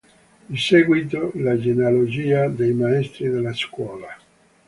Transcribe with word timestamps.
Di 0.47 0.57
seguito 0.57 1.29
la 1.35 1.59
genealogia 1.59 2.47
dei 2.49 2.73
maestri 2.73 3.29
della 3.29 3.53
scuola. 3.53 4.07